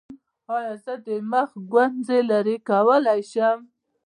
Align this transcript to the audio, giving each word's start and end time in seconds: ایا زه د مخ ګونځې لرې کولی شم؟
ایا 0.55 0.73
زه 0.83 0.93
د 1.05 1.07
مخ 1.31 1.49
ګونځې 1.71 2.19
لرې 2.29 2.55
کولی 2.69 3.21
شم؟ 3.31 3.59